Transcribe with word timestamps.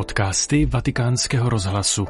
Podcasty 0.00 0.66
Vatikánského 0.66 1.48
rozhlasu. 1.48 2.06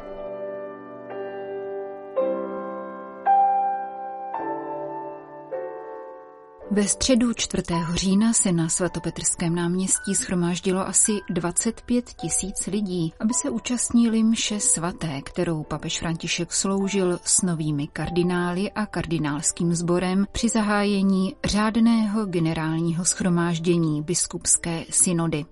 Ve 6.71 6.87
středu 6.87 7.33
4. 7.33 7.63
října 7.93 8.33
se 8.33 8.51
na 8.51 8.69
svatopetrském 8.69 9.55
náměstí 9.55 10.15
schromáždilo 10.15 10.87
asi 10.87 11.11
25 11.29 12.05
tisíc 12.05 12.67
lidí, 12.67 13.13
aby 13.19 13.33
se 13.33 13.49
účastnili 13.49 14.23
mše 14.23 14.59
svaté, 14.59 15.21
kterou 15.21 15.63
papež 15.63 15.99
František 15.99 16.53
sloužil 16.53 17.19
s 17.23 17.41
novými 17.41 17.87
kardinály 17.87 18.71
a 18.71 18.85
kardinálským 18.85 19.75
sborem 19.75 20.25
při 20.31 20.49
zahájení 20.49 21.35
řádného 21.45 22.25
generálního 22.25 23.05
schromáždění 23.05 24.01
biskupské 24.01 24.85
synody. 24.89 25.45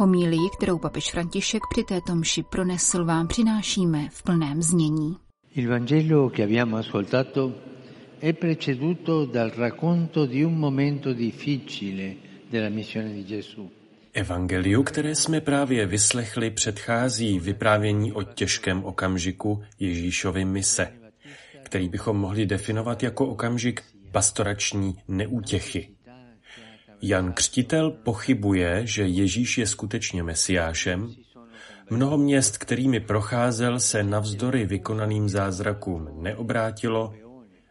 Homílii, 0.00 0.50
kterou 0.56 0.78
papež 0.78 1.10
František 1.10 1.62
při 1.70 1.84
této 1.84 2.14
mši 2.14 2.42
pronesl, 2.42 3.04
vám 3.04 3.28
přinášíme 3.28 4.08
v 4.12 4.22
plném 4.22 4.62
znění. 4.62 5.16
Il 5.54 5.68
Vangelo 5.68 6.30
che 6.30 6.42
abbiamo 6.42 6.76
ascoltato 6.76 7.52
è 8.20 8.32
preceduto 8.32 9.26
dal 9.26 9.50
racconto 9.50 10.26
di 10.26 10.44
un 10.44 10.58
momento 10.58 11.12
difficile 11.12 12.14
della 12.50 12.68
missione 12.68 13.08
di 13.08 13.24
Gesù. 13.24 13.70
Evangeliu, 14.12 14.82
které 14.82 15.14
jsme 15.14 15.40
právě 15.40 15.86
vyslechli, 15.86 16.50
předchází 16.50 17.38
vyprávění 17.38 18.12
o 18.12 18.22
těžkém 18.22 18.84
okamžiku 18.84 19.62
Ježíšovy 19.78 20.44
mise, 20.44 20.92
který 21.62 21.88
bychom 21.88 22.16
mohli 22.16 22.46
definovat 22.46 23.02
jako 23.02 23.26
okamžik 23.26 23.82
pastorační 24.12 24.94
neútěchy. 25.08 25.88
Jan 27.02 27.32
Křtitel 27.32 27.90
pochybuje, 27.90 28.86
že 28.86 29.02
Ježíš 29.02 29.58
je 29.58 29.66
skutečně 29.66 30.22
mesiášem. 30.22 31.14
Mnoho 31.90 32.18
měst, 32.18 32.58
kterými 32.58 33.00
procházel, 33.00 33.80
se 33.80 34.02
navzdory 34.02 34.66
vykonaným 34.66 35.28
zázrakům 35.28 36.08
neobrátilo. 36.22 37.14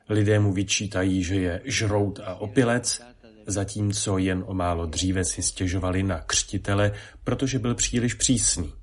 Lidé 0.10 0.40
mu 0.40 0.54
vyčítají, 0.54 1.24
že 1.24 1.36
je 1.36 1.62
žrout 1.66 2.20
a 2.24 2.36
opilec, 2.36 3.02
zatímco 3.48 4.18
jen 4.18 4.44
o 4.48 4.54
málo 4.54 4.86
dříve 4.86 5.26
si 5.26 5.42
stěžovali 5.42 6.04
na 6.04 6.22
křtitele, 6.22 6.92
protože 7.24 7.60
byl 7.60 7.76
příliš 7.76 8.14
přísný. 8.14 8.74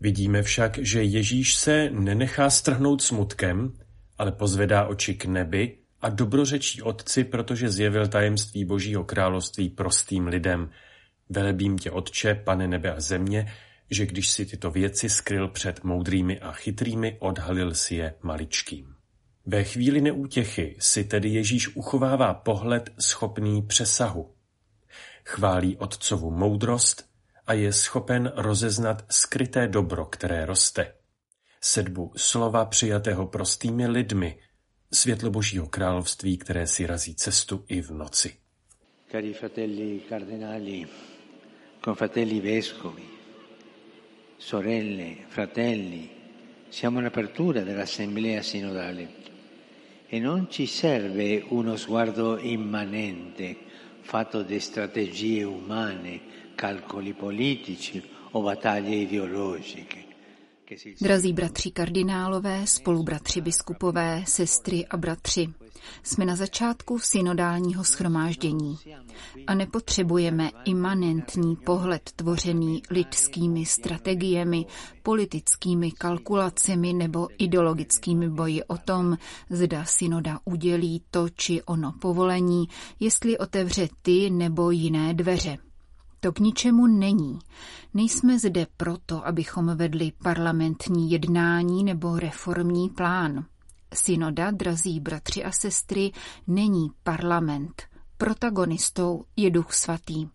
Vidíme 0.00 0.42
však, 0.42 0.78
že 0.78 1.02
Ježíš 1.02 1.54
se 1.54 1.90
nenechá 1.90 2.50
strhnout 2.50 3.02
smutkem, 3.02 3.72
ale 4.18 4.32
pozvedá 4.32 4.86
oči 4.86 5.14
k 5.14 5.24
nebi 5.24 5.76
a 6.02 6.08
dobrořečí 6.08 6.82
Otci, 6.82 7.24
protože 7.24 7.70
zjevil 7.70 8.08
tajemství 8.08 8.64
Božího 8.64 9.04
království 9.04 9.68
prostým 9.68 10.26
lidem. 10.26 10.70
Velebím 11.28 11.78
tě, 11.78 11.90
Otče, 11.90 12.34
pane 12.34 12.68
nebe 12.68 12.92
a 12.94 13.00
země, 13.00 13.52
že 13.90 14.06
když 14.06 14.30
si 14.30 14.46
tyto 14.46 14.70
věci 14.70 15.08
skryl 15.08 15.48
před 15.48 15.84
moudrými 15.84 16.40
a 16.40 16.52
chytrými, 16.52 17.16
odhalil 17.20 17.74
si 17.74 17.94
je 17.94 18.14
maličkým. 18.22 18.94
Ve 19.46 19.64
chvíli 19.64 20.00
neútěchy 20.00 20.76
si 20.78 21.04
tedy 21.04 21.28
Ježíš 21.28 21.76
uchovává 21.76 22.34
pohled 22.34 22.90
schopný 22.98 23.62
přesahu. 23.62 24.34
Chválí 25.24 25.76
Otcovu 25.76 26.30
moudrost 26.30 27.04
a 27.46 27.52
je 27.52 27.72
schopen 27.72 28.32
rozeznat 28.36 29.04
skryté 29.10 29.68
dobro, 29.68 30.04
které 30.04 30.46
roste. 30.46 30.92
Sedbu 31.60 32.12
slova 32.16 32.64
přijatého 32.64 33.26
prostými 33.26 33.88
lidmi, 33.88 34.38
světlo 34.92 35.30
Božího 35.30 35.66
království, 35.66 36.38
které 36.38 36.66
si 36.66 36.86
razí 36.86 37.14
cestu 37.14 37.64
i 37.68 37.80
v 37.80 37.90
noci. 37.90 38.36
Cari 39.10 39.32
fratelli 39.32 40.02
cardinali, 40.08 40.86
confratelli 41.80 42.40
vescovi, 42.40 43.02
sorelle, 44.38 45.16
fratelli, 45.28 46.10
siamo 46.68 46.98
all'apertura 46.98 47.62
dell'assemblea 47.62 48.42
sinodale 48.42 49.08
e 50.06 50.18
non 50.18 50.48
ci 50.50 50.66
serve 50.66 51.44
uno 51.48 51.76
sguardo 51.76 52.38
immanente 52.38 53.56
fatto 54.00 54.42
di 54.42 54.58
strategie 54.60 55.44
umane, 55.44 56.20
calcoli 56.54 57.12
politici 57.12 58.02
o 58.32 58.42
battaglie 58.42 58.96
ideologiche. 58.96 60.09
Drazí 61.00 61.32
bratři 61.32 61.70
kardinálové, 61.70 62.66
spolubratři 62.66 63.40
biskupové, 63.40 64.24
sestry 64.26 64.86
a 64.86 64.96
bratři, 64.96 65.48
jsme 66.02 66.24
na 66.24 66.36
začátku 66.36 66.98
synodálního 66.98 67.84
schromáždění 67.84 68.78
a 69.46 69.54
nepotřebujeme 69.54 70.50
imanentní 70.64 71.56
pohled 71.56 72.10
tvořený 72.16 72.82
lidskými 72.90 73.66
strategiemi, 73.66 74.66
politickými 75.02 75.92
kalkulacemi 75.92 76.92
nebo 76.92 77.28
ideologickými 77.38 78.28
boji 78.28 78.64
o 78.64 78.78
tom, 78.78 79.16
zda 79.50 79.84
synoda 79.84 80.40
udělí 80.44 81.02
to 81.10 81.28
či 81.28 81.62
ono 81.62 81.92
povolení, 81.92 82.68
jestli 83.00 83.38
otevře 83.38 83.88
ty 84.02 84.30
nebo 84.30 84.70
jiné 84.70 85.14
dveře. 85.14 85.69
To 86.20 86.32
k 86.32 86.38
ničemu 86.38 86.86
není. 86.86 87.38
Nejsme 87.94 88.38
zde 88.38 88.66
proto, 88.76 89.26
abychom 89.26 89.76
vedli 89.76 90.12
parlamentní 90.22 91.10
jednání 91.10 91.84
nebo 91.84 92.18
reformní 92.18 92.88
plán. 92.88 93.44
Synoda, 93.94 94.50
drazí 94.50 95.00
bratři 95.00 95.44
a 95.44 95.52
sestry, 95.52 96.12
není 96.46 96.90
parlament. 97.02 97.82
Protagonistou 98.18 99.24
je 99.36 99.50
Duch 99.50 99.72
Svatý. 99.72 100.28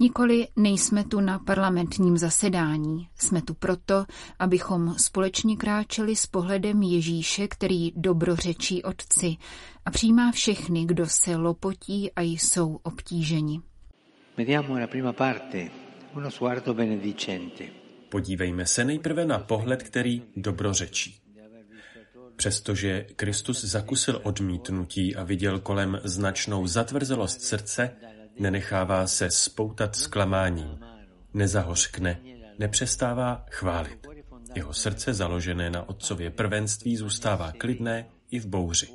Nikoli 0.00 0.48
nejsme 0.56 1.04
tu 1.04 1.20
na 1.20 1.38
parlamentním 1.38 2.18
zasedání, 2.18 3.08
jsme 3.18 3.42
tu 3.42 3.54
proto, 3.54 4.04
abychom 4.38 4.94
společně 4.98 5.56
kráčeli 5.56 6.16
s 6.16 6.26
pohledem 6.26 6.82
Ježíše, 6.82 7.48
který 7.48 7.92
dobrořečí 7.96 8.82
Otci 8.82 9.36
a 9.84 9.90
přijímá 9.90 10.32
všechny, 10.32 10.84
kdo 10.84 11.06
se 11.06 11.36
lopotí 11.36 12.12
a 12.12 12.20
jsou 12.20 12.80
obtíženi. 12.82 13.60
Podívejme 18.08 18.66
se 18.66 18.84
nejprve 18.84 19.26
na 19.26 19.38
pohled, 19.38 19.82
který 19.82 20.22
dobrořečí. 20.36 21.20
Přestože 22.36 23.06
Kristus 23.16 23.64
zakusil 23.64 24.20
odmítnutí 24.22 25.16
a 25.16 25.24
viděl 25.24 25.58
kolem 25.58 26.00
značnou 26.04 26.66
zatvrzelost 26.66 27.42
srdce, 27.42 27.96
nenechává 28.38 29.06
se 29.06 29.30
spoutat 29.30 29.96
zklamáním, 29.96 30.78
nezahořkne, 31.34 32.20
nepřestává 32.58 33.46
chválit. 33.50 34.06
Jeho 34.54 34.72
srdce 34.72 35.14
založené 35.14 35.70
na 35.70 35.88
otcově 35.88 36.30
prvenství 36.30 36.96
zůstává 36.96 37.52
klidné 37.52 38.06
i 38.30 38.38
v 38.38 38.46
bouři. 38.46 38.88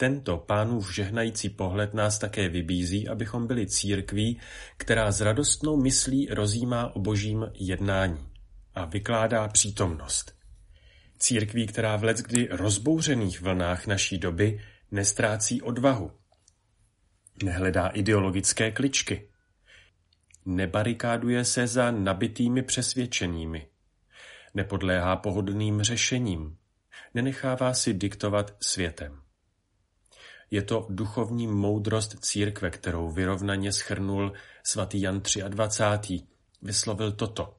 Tento 0.00 0.36
pánův 0.36 0.94
žehnající 0.94 1.48
pohled 1.48 1.94
nás 1.94 2.18
také 2.18 2.48
vybízí, 2.48 3.08
abychom 3.08 3.46
byli 3.46 3.66
církví, 3.66 4.40
která 4.76 5.12
s 5.12 5.20
radostnou 5.20 5.76
myslí 5.76 6.26
rozjímá 6.30 6.96
o 6.96 7.00
božím 7.00 7.46
jednání 7.54 8.28
a 8.74 8.84
vykládá 8.84 9.48
přítomnost. 9.48 10.34
Církví, 11.18 11.66
která 11.66 11.96
v 11.96 12.04
leckdy 12.04 12.48
rozbouřených 12.50 13.40
vlnách 13.40 13.86
naší 13.86 14.18
doby 14.18 14.60
nestrácí 14.90 15.62
odvahu. 15.62 16.10
Nehledá 17.42 17.88
ideologické 17.88 18.70
kličky. 18.70 19.28
Nebarikáduje 20.46 21.44
se 21.44 21.66
za 21.66 21.90
nabitými 21.90 22.62
přesvědčeními. 22.62 23.68
Nepodléhá 24.54 25.16
pohodlným 25.16 25.82
řešením. 25.82 26.56
Nenechává 27.14 27.74
si 27.74 27.94
diktovat 27.94 28.56
světem. 28.60 29.27
Je 30.50 30.62
to 30.62 30.86
duchovní 30.90 31.46
moudrost 31.46 32.16
církve, 32.20 32.70
kterou 32.70 33.10
vyrovnaně 33.10 33.72
schrnul 33.72 34.32
svatý 34.62 35.00
Jan 35.00 35.22
23. 35.48 36.22
Vyslovil 36.62 37.12
toto. 37.12 37.54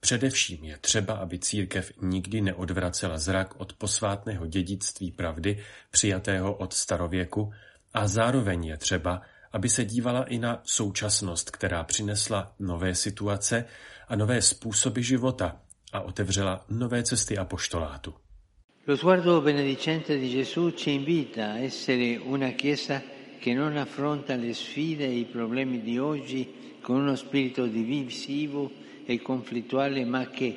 Především 0.00 0.64
je 0.64 0.78
třeba, 0.78 1.14
aby 1.14 1.38
církev 1.38 1.92
nikdy 2.02 2.40
neodvracela 2.40 3.18
zrak 3.18 3.60
od 3.60 3.72
posvátného 3.72 4.46
dědictví 4.46 5.12
pravdy, 5.12 5.64
přijatého 5.90 6.54
od 6.54 6.72
starověku, 6.72 7.52
a 7.94 8.08
zároveň 8.08 8.64
je 8.64 8.76
třeba, 8.76 9.22
aby 9.52 9.68
se 9.68 9.84
dívala 9.84 10.24
i 10.24 10.38
na 10.38 10.60
současnost, 10.64 11.50
která 11.50 11.84
přinesla 11.84 12.54
nové 12.58 12.94
situace 12.94 13.64
a 14.08 14.16
nové 14.16 14.42
způsoby 14.42 15.00
života 15.00 15.60
a 15.92 16.00
otevřela 16.00 16.64
nové 16.68 17.02
cesty 17.02 17.38
apoštolátu. 17.38 18.14
Lo 18.88 18.96
sguardo 18.96 19.42
benedicente 19.42 20.16
di 20.16 20.30
Gesù 20.30 20.70
ci 20.70 20.92
invita 20.92 21.50
a 21.50 21.58
essere 21.58 22.16
una 22.16 22.52
Chiesa 22.52 23.02
che 23.38 23.52
non 23.52 23.76
affronta 23.76 24.34
le 24.34 24.54
sfide 24.54 25.04
e 25.04 25.12
i 25.12 25.24
problemi 25.26 25.82
di 25.82 25.98
oggi 25.98 26.50
con 26.80 26.96
uno 26.96 27.14
spirito 27.14 27.66
divisivo 27.66 28.70
e 29.04 29.20
conflittuale, 29.20 30.06
ma 30.06 30.28
che 30.28 30.56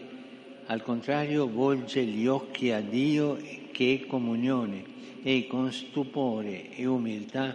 al 0.67 0.81
contrario 0.81 1.49
volge 1.49 2.05
gli 2.05 2.25
occhi 2.25 2.71
a 2.71 2.79
Dio 2.79 3.37
che 3.73 3.99
è 4.01 4.07
comunione 4.07 4.81
e 5.23 5.45
con 5.49 5.69
stupore 5.73 6.73
e 6.73 6.85
umiltà 6.85 7.53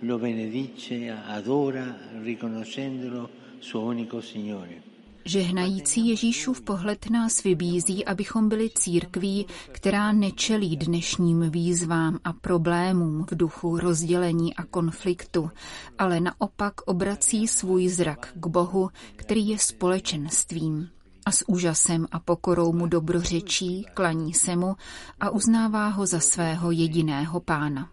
lo 0.00 0.18
benedice, 0.18 1.08
adora, 1.08 1.96
riconoscendolo 2.20 3.30
suo 3.60 3.82
unico 3.82 4.20
Signore. 4.20 4.89
Žehnající 5.30 6.08
Ježíšův 6.08 6.60
pohled 6.60 7.10
nás 7.10 7.42
vybízí, 7.42 8.04
abychom 8.04 8.48
byli 8.48 8.70
církví, 8.74 9.46
která 9.72 10.12
nečelí 10.12 10.76
dnešním 10.76 11.50
výzvám 11.50 12.18
a 12.24 12.32
problémům 12.32 13.26
v 13.30 13.36
duchu 13.36 13.78
rozdělení 13.78 14.56
a 14.56 14.64
konfliktu, 14.64 15.50
ale 15.98 16.20
naopak 16.20 16.80
obrací 16.80 17.48
svůj 17.48 17.88
zrak 17.88 18.32
k 18.34 18.46
Bohu, 18.46 18.90
který 19.16 19.48
je 19.48 19.58
společenstvím. 19.58 20.88
A 21.26 21.32
s 21.32 21.48
úžasem 21.48 22.06
a 22.12 22.18
pokorou 22.20 22.72
mu 22.72 22.86
dobrořečí, 22.86 23.86
klaní 23.94 24.34
se 24.34 24.56
mu 24.56 24.76
a 25.20 25.30
uznává 25.30 25.88
ho 25.88 26.06
za 26.06 26.20
svého 26.20 26.70
jediného 26.70 27.40
pána. 27.40 27.88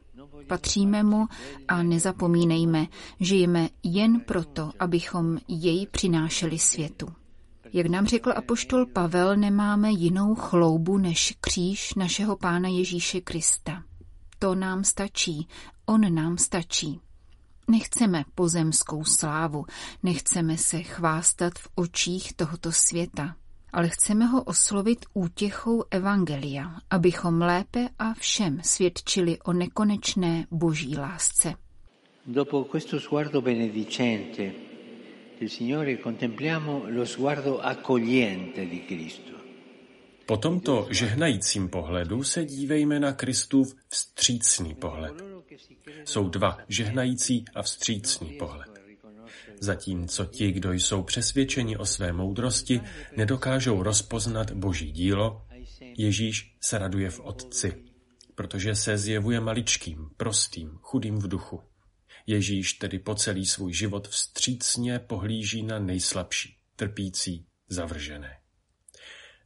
Patříme 0.48 1.04
mu 1.04 1.28
a 1.68 1.84
nezapomínejme, 1.84 2.88
žijeme 3.20 3.70
jen 3.84 4.20
proto, 4.20 4.72
abychom 4.80 5.38
jej 5.48 5.88
přinášeli 5.88 6.60
světu. 6.60 7.08
Jak 7.74 7.88
nám 7.88 8.06
řekl 8.06 8.34
apoštol 8.36 8.86
Pavel, 8.86 9.38
nemáme 9.38 9.92
jinou 9.92 10.36
chloubu 10.36 10.98
než 10.98 11.38
kříž 11.42 11.94
našeho 11.94 12.38
Pána 12.38 12.70
Ježíše 12.70 13.22
Krista. 13.22 13.84
To 14.40 14.56
nám 14.56 14.84
stačí, 14.84 15.48
on 15.86 16.14
nám 16.14 16.38
stačí. 16.38 17.00
Nechceme 17.68 18.24
pozemskou 18.36 19.04
slávu, 19.04 19.66
nechceme 20.04 20.58
se 20.58 20.82
chvástat 20.82 21.54
v 21.54 21.68
očích 21.76 22.34
tohoto 22.34 22.72
světa, 22.72 23.36
ale 23.74 23.90
chceme 23.90 24.26
ho 24.26 24.44
oslovit 24.44 25.06
útěchou 25.14 25.84
Evangelia, 25.92 26.72
abychom 26.90 27.42
lépe 27.42 27.90
a 28.00 28.14
všem 28.14 28.60
svědčili 28.64 29.40
o 29.40 29.54
nekonečné 29.54 30.46
boží 30.52 30.98
lásce. 30.98 31.54
Dopo 32.26 32.64
questo 32.64 33.00
sguardo 33.00 33.42
benedicente 33.42 34.67
Po 40.26 40.38
tomto 40.38 40.88
žehnajícím 40.92 41.70
pohledu 41.70 42.24
se 42.24 42.46
dívejme 42.46 43.00
na 43.00 43.14
Kristův 43.14 43.76
vstřícný 43.90 44.76
pohled. 44.76 45.14
Jsou 46.06 46.30
dva, 46.30 46.58
žehnající 46.70 47.46
a 47.56 47.62
vstřícný 47.62 48.30
pohled. 48.30 48.70
Zatímco 49.60 50.26
ti, 50.26 50.52
kdo 50.52 50.74
jsou 50.74 51.04
přesvědčeni 51.04 51.78
o 51.78 51.86
své 51.86 52.14
moudrosti, 52.14 52.82
nedokážou 53.18 53.84
rozpoznat 53.84 54.52
boží 54.52 54.92
dílo, 54.92 55.42
Ježíš 55.98 56.56
se 56.62 56.78
raduje 56.78 57.10
v 57.10 57.20
Otci, 57.20 57.84
protože 58.36 58.76
se 58.76 58.98
zjevuje 58.98 59.40
maličkým, 59.40 60.10
prostým, 60.18 60.78
chudým 60.82 61.16
v 61.16 61.28
duchu. 61.28 61.62
Ježíš 62.28 62.74
tedy 62.74 63.00
po 63.00 63.16
celý 63.16 63.46
svůj 63.46 63.74
život 63.74 64.08
vstřícně 64.08 65.00
pohlíží 65.00 65.64
na 65.64 65.80
nejslabší, 65.80 66.58
trpící, 66.76 67.46
zavržené. 67.70 68.38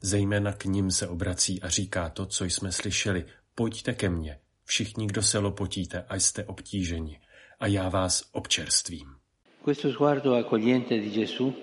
Zejména 0.01 0.53
k 0.53 0.65
ním 0.65 0.91
se 0.91 1.07
obrací 1.07 1.61
a 1.61 1.69
říká 1.69 2.09
to, 2.09 2.25
co 2.25 2.45
jsme 2.45 2.71
slyšeli. 2.71 3.25
Pojďte 3.55 3.93
ke 3.93 4.09
mně, 4.09 4.39
všichni, 4.65 5.07
kdo 5.07 5.21
se 5.23 5.37
lopotíte 5.37 6.03
a 6.09 6.15
jste 6.15 6.45
obtíženi, 6.45 7.19
a 7.59 7.67
já 7.67 7.89
vás 7.89 8.29
občerstvím. 8.31 9.15
Questo 9.63 9.91
sguardo 9.91 10.33
accogliente 10.33 10.99
di 10.99 11.11
Gesù 11.11 11.53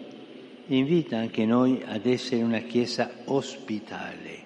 invita 0.69 1.19
anche 1.19 1.47
noi 1.47 1.85
ad 1.85 2.07
essere 2.07 2.45
una 2.45 2.61
chiesa 2.61 3.11
ospitale, 3.25 4.39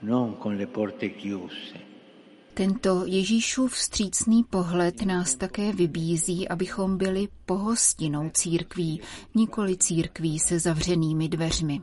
non 0.00 0.38
con 0.38 0.56
le 0.56 0.66
porte 0.66 1.08
chiuse. 1.08 1.93
Tento 2.54 3.02
Ježíšův 3.06 3.72
vstřícný 3.72 4.44
pohled 4.44 5.02
nás 5.02 5.34
také 5.34 5.72
vybízí, 5.72 6.48
abychom 6.48 6.96
byli 6.96 7.28
pohostinou 7.46 8.30
církví, 8.30 9.00
nikoli 9.34 9.76
církví 9.76 10.38
se 10.38 10.58
zavřenými 10.58 11.28
dveřmi. 11.28 11.80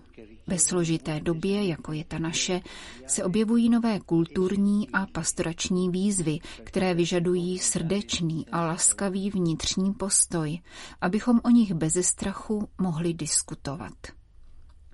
Ve 0.47 0.59
složité 0.59 1.19
době, 1.19 1.67
jako 1.67 1.91
je 1.93 2.05
ta 2.05 2.19
naše, 2.19 2.61
se 3.07 3.23
objevují 3.23 3.69
nové 3.69 3.99
kulturní 3.99 4.89
a 4.89 5.05
pastorační 5.05 5.89
výzvy, 5.89 6.39
které 6.63 6.93
vyžadují 6.93 7.59
srdečný 7.59 8.45
a 8.51 8.65
laskavý 8.65 9.29
vnitřní 9.29 9.93
postoj, 9.93 10.59
abychom 11.01 11.39
o 11.43 11.49
nich 11.49 11.73
beze 11.73 12.03
strachu 12.03 12.69
mohli 12.81 13.13
diskutovat. 13.13 14.20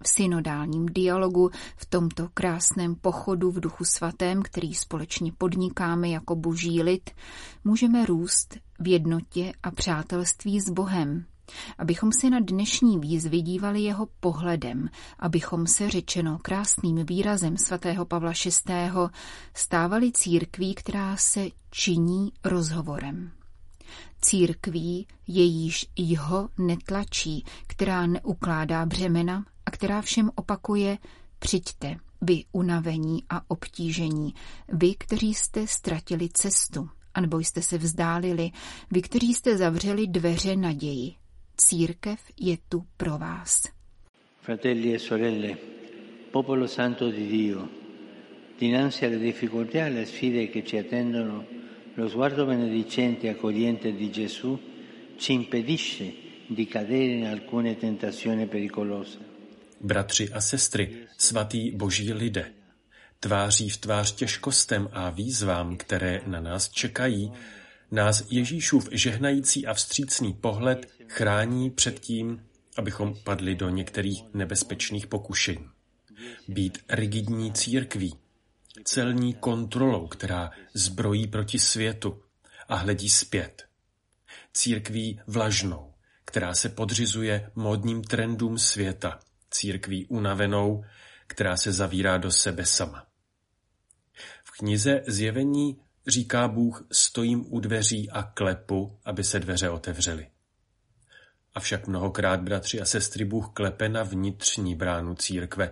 V 0.04 0.08
synodálním 0.08 0.86
dialogu, 0.86 1.50
v 1.78 1.86
tomto 1.86 2.30
krásném 2.34 2.96
pochodu 2.96 3.52
v 3.52 3.60
duchu 3.60 3.86
svatém, 3.86 4.42
který 4.42 4.74
společně 4.74 5.32
podnikáme 5.38 6.10
jako 6.10 6.36
boží 6.36 6.84
lid, 6.84 7.10
můžeme 7.64 8.06
růst 8.06 8.58
v 8.80 8.88
jednotě 8.88 9.54
a 9.64 9.72
přátelství 9.72 10.60
s 10.60 10.70
Bohem, 10.70 11.26
abychom 11.78 12.12
si 12.12 12.30
na 12.30 12.40
dnešní 12.40 13.00
výzvy 13.00 13.42
dívali 13.42 13.82
jeho 13.82 14.08
pohledem, 14.20 14.90
abychom 15.20 15.68
se 15.68 15.90
řečeno 15.90 16.40
krásným 16.42 17.06
výrazem 17.06 17.58
svatého 17.58 18.06
Pavla 18.06 18.32
VI. 18.46 18.74
stávali 19.54 20.12
církví, 20.12 20.76
která 20.76 21.18
se 21.18 21.48
činí 21.72 22.32
rozhovorem. 22.44 23.32
Církví, 24.22 25.08
jejíž 25.28 25.86
jeho 25.96 26.50
netlačí, 26.58 27.46
která 27.68 28.08
neukládá 28.08 28.86
břemena 28.86 29.46
a 29.68 29.72
která 29.72 30.02
všem 30.02 30.32
opakuje 30.36 30.98
přijďte, 31.40 31.96
vy 32.22 32.44
unavení 32.52 33.24
a 33.30 33.42
obtížení, 33.48 34.34
vy, 34.70 34.96
kteří 34.96 35.34
jste 35.34 35.68
ztratili 35.68 36.30
cestu, 36.34 36.90
anebo 37.14 37.40
jste 37.40 37.62
se 37.62 37.78
vzdálili, 37.78 38.52
vy, 38.92 39.02
kteří 39.02 39.34
jste 39.34 39.58
zavřeli 39.58 40.08
dveře 40.08 40.56
naději, 40.56 41.16
Církev 41.58 42.20
je 42.40 42.58
tu 42.70 42.84
pro 42.98 43.18
vás. 43.18 43.64
Fratelli 44.42 44.96
e 44.96 45.00
sorelle, 45.00 45.58
popolo 46.32 46.68
santo 46.68 47.12
di 47.12 47.28
Dio, 47.28 47.68
dinanzi 48.60 49.06
alle 49.06 49.18
difficoltà 49.18 49.78
e 49.78 49.82
alle 49.82 50.06
sfide 50.06 50.48
che 50.48 50.64
ci 50.64 50.78
attendono, 50.78 51.44
lo 51.96 52.10
sguardo 52.10 52.46
benedicente 52.46 53.28
e 53.28 53.30
accogliente 53.30 53.92
di 53.92 54.12
Gesù 54.12 54.60
ci 55.18 55.34
impedisce 55.34 56.14
di 56.48 56.68
cadere 56.68 57.14
in 57.14 57.26
alcune 57.26 57.76
tentazioni 57.76 58.46
pericolose. 58.46 59.27
Bratři 59.82 60.30
a 60.30 60.42
sestry, 60.42 61.08
svatý 61.18 61.72
boží 61.72 62.14
lidé, 62.14 62.54
tváří 63.20 63.70
v 63.70 63.78
tvář 63.78 64.12
těžkostem 64.12 64.90
a 64.92 65.10
výzvám, 65.10 65.78
které 65.78 66.22
na 66.26 66.42
nás 66.42 66.70
čekají, 66.70 67.32
nás 67.92 68.24
Ježíšův 68.30 68.90
žehnající 68.92 69.68
a 69.68 69.74
vstřícný 69.74 70.34
pohled 70.34 70.92
chrání 71.08 71.70
před 71.70 72.00
tím, 72.00 72.46
abychom 72.78 73.16
padli 73.24 73.56
do 73.56 73.70
některých 73.70 74.24
nebezpečných 74.34 75.08
pokušení. 75.08 75.70
Být 76.48 76.78
rigidní 76.90 77.54
církví, 77.54 78.16
celní 78.84 79.34
kontrolou, 79.34 80.08
která 80.08 80.52
zbrojí 80.74 81.28
proti 81.28 81.60
světu 81.60 82.22
a 82.70 82.76
hledí 82.76 83.10
zpět. 83.10 83.64
Církví 84.54 85.22
vlažnou, 85.28 85.94
která 86.26 86.56
se 86.56 86.70
podřizuje 86.70 87.52
módním 87.56 88.04
trendům 88.04 88.58
světa, 88.58 89.20
církví 89.58 90.06
unavenou, 90.06 90.84
která 91.28 91.58
se 91.58 91.72
zavírá 91.72 92.18
do 92.18 92.32
sebe 92.32 92.66
sama. 92.66 93.06
V 94.44 94.52
knize 94.58 95.02
Zjevení 95.08 95.78
říká 96.08 96.48
Bůh, 96.48 96.88
stojím 96.92 97.46
u 97.50 97.60
dveří 97.60 98.10
a 98.10 98.24
klepu, 98.24 99.00
aby 99.06 99.24
se 99.24 99.40
dveře 99.40 99.70
otevřely. 99.70 100.28
Avšak 101.54 101.88
mnohokrát, 101.88 102.42
bratři 102.42 102.82
a 102.82 102.86
sestry, 102.86 103.26
Bůh 103.26 103.50
klepe 103.54 103.90
na 103.90 104.04
vnitřní 104.04 104.76
bránu 104.76 105.16
církve, 105.16 105.72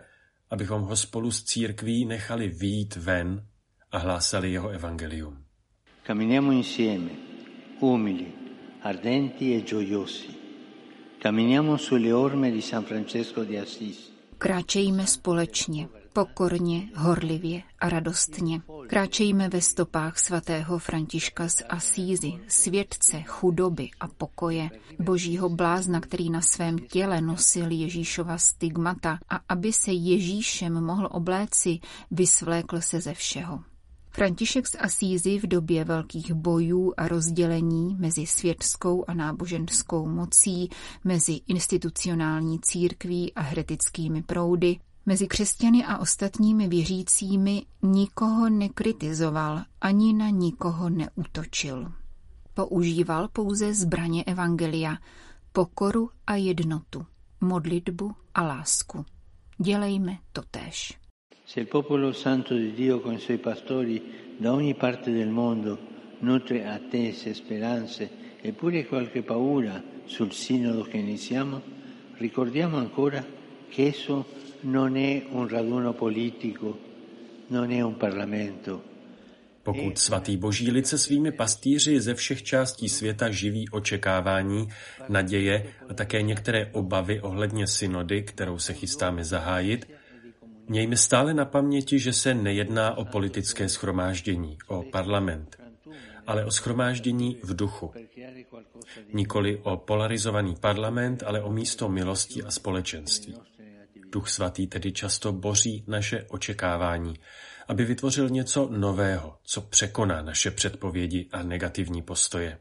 abychom 0.49 0.81
ho 0.81 0.95
spolu 0.95 1.31
s 1.31 1.43
církví 1.43 2.05
nechali 2.05 2.47
výjít 2.47 2.95
ven 2.95 3.47
a 3.91 3.97
hlásali 3.97 4.51
jeho 4.51 4.69
evangelium. 4.69 5.45
Camminiamo 6.07 6.51
insieme, 6.51 7.09
umili, 7.79 8.33
ardenti 8.81 9.55
e 9.55 9.61
gioiosi. 9.61 10.34
Kráčejme 14.37 15.07
společně, 15.07 15.87
pokorně, 16.13 16.89
horlivě 16.95 17.61
a 17.79 17.89
radostně. 17.89 18.61
Kráčejme 18.87 19.49
ve 19.49 19.61
stopách 19.61 20.19
svatého 20.19 20.79
Františka 20.79 21.49
z 21.49 21.63
Asízy, 21.69 22.33
světce, 22.47 23.23
chudoby 23.27 23.89
a 23.99 24.07
pokoje, 24.07 24.69
božího 24.99 25.49
blázna, 25.49 26.01
který 26.01 26.29
na 26.29 26.41
svém 26.41 26.79
těle 26.79 27.21
nosil 27.21 27.71
Ježíšova 27.71 28.37
stigmata 28.37 29.19
a 29.29 29.39
aby 29.49 29.73
se 29.73 29.91
Ježíšem 29.91 30.83
mohl 30.83 31.09
obléci, 31.11 31.79
vysvlékl 32.11 32.81
se 32.81 33.01
ze 33.01 33.13
všeho. 33.13 33.74
František 34.15 34.67
z 34.67 34.75
Asízy 34.79 35.39
v 35.39 35.47
době 35.47 35.83
velkých 35.83 36.33
bojů 36.33 36.93
a 36.97 37.07
rozdělení 37.07 37.95
mezi 37.99 38.25
světskou 38.25 39.05
a 39.07 39.13
náboženskou 39.13 40.07
mocí, 40.07 40.69
mezi 41.03 41.33
institucionální 41.47 42.59
církví 42.59 43.33
a 43.33 43.41
heretickými 43.41 44.23
proudy, 44.23 44.79
Mezi 45.05 45.27
křesťany 45.27 45.85
a 45.85 45.97
ostatními 45.97 46.67
věřícími 46.67 47.65
nikoho 47.83 48.49
nekritizoval, 48.49 49.61
ani 49.81 50.13
na 50.13 50.29
nikoho 50.29 50.89
neútočil. 50.89 51.91
Používal 52.53 53.27
pouze 53.27 53.73
zbraně 53.73 54.23
Evangelia, 54.23 54.97
pokoru 55.51 56.09
a 56.27 56.35
jednotu, 56.35 57.05
modlitbu 57.41 58.11
a 58.33 58.41
lásku. 58.41 59.05
Dělejme 59.57 60.17
to 60.31 60.41
též. 60.51 61.04
Se 61.47 61.59
il 61.59 61.67
popolo 61.67 62.11
santo 62.11 62.55
di 62.55 62.73
Dio 62.73 62.99
con 62.99 63.13
i 63.13 63.19
suoi 63.19 63.37
pastori 63.37 64.35
da 64.35 64.51
ogni 64.51 64.73
parte 64.73 65.11
del 65.11 65.27
mondo 65.29 65.77
nutre 66.19 66.65
attese, 66.65 67.35
speranze 67.35 68.09
e 68.41 68.51
pure 68.51 68.87
qualche 68.87 69.21
paura 69.21 69.81
sul 70.05 70.31
sinodo 70.31 70.81
che 70.81 70.97
iniziamo, 70.97 71.61
ricordiamo 72.17 72.77
ancora 72.77 73.23
che 73.69 73.85
esso 73.85 74.25
non 74.61 74.97
è 74.97 75.23
un 75.29 75.47
raduno 75.47 75.93
politico, 75.93 76.79
non 77.47 77.71
è 77.71 77.79
un 77.81 77.95
Parlamento, 77.95 78.93
pokud 79.65 79.97
svatý 79.97 80.37
boží 80.37 80.71
lid 80.71 80.85
se 80.85 80.97
svými 80.97 81.31
pastýři 81.31 82.01
ze 82.01 82.13
všech 82.13 82.43
částí 82.43 82.89
světa 82.89 83.31
živí 83.31 83.69
očekávání, 83.69 84.67
naděje 85.09 85.65
a 85.89 85.93
také 85.93 86.21
některé 86.21 86.69
obavy 86.71 87.21
ohledně 87.21 87.67
synody, 87.67 88.21
kterou 88.21 88.57
se 88.57 88.73
chystáme 88.73 89.23
zahájit, 89.23 89.89
mějme 90.67 90.97
stále 90.97 91.33
na 91.33 91.45
paměti, 91.45 91.99
že 91.99 92.13
se 92.13 92.33
nejedná 92.33 92.97
o 92.97 93.05
politické 93.05 93.69
schromáždění, 93.69 94.57
o 94.67 94.83
parlament, 94.83 95.57
ale 96.27 96.45
o 96.45 96.51
schromáždění 96.51 97.39
v 97.43 97.55
duchu. 97.55 97.93
Nikoli 99.13 99.57
o 99.63 99.77
polarizovaný 99.77 100.55
parlament, 100.55 101.23
ale 101.23 101.41
o 101.41 101.51
místo 101.51 101.89
milosti 101.89 102.43
a 102.43 102.51
společenství. 102.51 103.35
Duch 104.11 104.29
svatý 104.29 104.67
tedy 104.67 104.91
často 104.91 105.31
boří 105.31 105.83
naše 105.87 106.23
očekávání, 106.29 107.13
aby 107.67 107.85
vytvořil 107.85 108.29
něco 108.29 108.69
nového, 108.71 109.37
co 109.43 109.61
překoná 109.61 110.21
naše 110.21 110.51
předpovědi 110.51 111.29
a 111.31 111.43
negativní 111.43 112.01
postoje. 112.01 112.59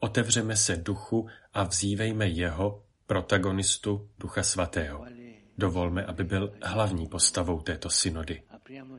Otevřeme 0.00 0.56
se 0.56 0.76
duchu 0.76 1.28
a 1.52 1.64
vzívejme 1.64 2.28
jeho, 2.28 2.82
protagonistu 3.06 4.08
Ducha 4.18 4.42
Svatého. 4.42 5.04
Dovolme, 5.58 6.04
aby 6.04 6.24
byl 6.24 6.52
hlavní 6.62 7.06
postavou 7.06 7.60
této 7.60 7.90
synody. 7.90 8.42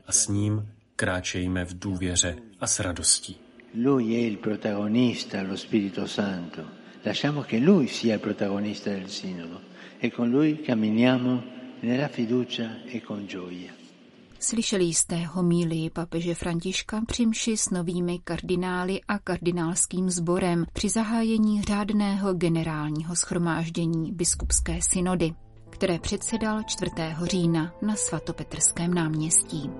A 0.06 0.12
s 0.12 0.28
ním 0.28 0.68
kráčejme 0.96 1.64
v 1.64 1.78
důvěře 1.78 2.36
a 2.60 2.66
s 2.66 2.80
radostí. 2.80 3.36
Lui 3.74 4.04
è 4.04 4.18
il 4.18 4.36
protagonista, 4.36 5.42
lo 5.42 5.56
Spirito 5.56 6.08
Santo. 6.08 6.62
Lasciamo 7.04 7.42
che 7.42 7.58
Lui 7.58 7.88
sia 7.88 8.14
il 8.14 8.20
protagonista 8.20 8.90
del 8.90 9.08
Sinodo 9.08 9.60
e 10.00 10.10
con 10.10 10.30
Lui 10.30 10.56
camminiamo 10.56 11.42
nella 11.82 12.08
fiducia 12.08 12.70
e 12.86 13.00
con 13.00 13.26
gioia. 13.26 13.72
Slyšeli 14.38 14.84
jste 14.84 15.16
homílii 15.16 15.90
papeže 15.90 16.34
Františka 16.34 17.02
při 17.06 17.26
mši 17.26 17.56
s 17.56 17.70
novými 17.70 18.18
kardinály 18.24 19.00
a 19.08 19.18
kardinálským 19.18 20.10
sborem 20.10 20.64
při 20.72 20.88
zahájení 20.88 21.62
řádného 21.62 22.34
generálního 22.34 23.16
schromáždění 23.16 24.12
biskupské 24.12 24.78
synody, 24.82 25.32
které 25.76 25.98
předsedal 25.98 26.62
4. 26.62 26.90
října 27.22 27.72
na 27.82 27.96
svatopetrském 27.96 28.94
náměstí. 28.94 29.70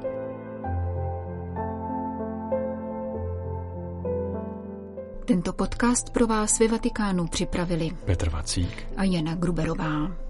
Tento 5.25 5.53
podcast 5.53 6.11
pro 6.11 6.27
vás 6.27 6.59
ve 6.59 6.69
Vatikánu 6.69 7.27
připravili 7.27 7.91
Petr 8.05 8.31
Vacík 8.31 8.87
a 8.97 9.05
Jana 9.05 9.35
Gruberová. 9.35 10.26